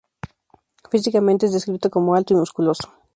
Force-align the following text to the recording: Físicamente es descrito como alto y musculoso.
Físicamente 0.89 1.45
es 1.45 1.53
descrito 1.53 1.91
como 1.91 2.15
alto 2.15 2.33
y 2.33 2.37
musculoso. 2.37 2.91